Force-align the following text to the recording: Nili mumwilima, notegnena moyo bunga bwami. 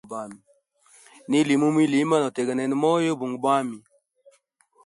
Nili 1.29 1.53
mumwilima, 1.61 2.15
notegnena 2.19 2.75
moyo 2.83 3.11
bunga 3.19 3.37
bwami. 3.43 3.77